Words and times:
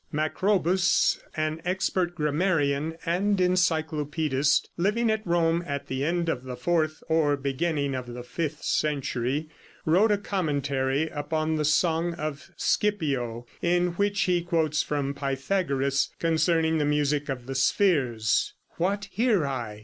Macrobus, 0.11 1.19
an 1.37 1.61
expert 1.63 2.15
grammarian 2.15 2.95
and 3.05 3.39
encyclopedist 3.39 4.67
living 4.75 5.11
at 5.11 5.21
Rome 5.27 5.63
at 5.67 5.85
the 5.85 6.03
end 6.03 6.27
of 6.27 6.43
the 6.43 6.55
fourth 6.55 7.03
or 7.07 7.37
beginning 7.37 7.93
of 7.93 8.07
the 8.11 8.23
fifth 8.23 8.63
century, 8.63 9.47
wrote 9.85 10.09
a 10.11 10.17
commentary 10.17 11.07
upon 11.09 11.53
the 11.53 11.65
song 11.65 12.15
of 12.15 12.49
Scipio, 12.57 13.45
in 13.61 13.89
which 13.89 14.21
he 14.21 14.41
quotes 14.41 14.81
from 14.81 15.13
Pythagoras 15.13 16.09
concerning 16.17 16.79
the 16.79 16.83
music 16.85 17.29
of 17.29 17.45
the 17.45 17.53
spheres: 17.53 18.55
"What 18.77 19.05
hear 19.11 19.45
I? 19.45 19.79